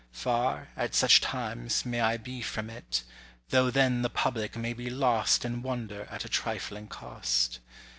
Far, 0.13 0.69
at 0.75 0.95
such 0.95 1.21
times, 1.21 1.85
may 1.85 2.01
I 2.01 2.17
be 2.17 2.41
from 2.41 2.71
it; 2.71 3.03
Though 3.49 3.69
then 3.69 4.01
the 4.01 4.09
public 4.09 4.57
may 4.57 4.73
be 4.73 4.89
"lost 4.89 5.45
In 5.45 5.61
wonder" 5.61 6.05
at 6.09 6.25
a 6.25 6.27
trifling 6.27 6.87
cost. 6.87 7.59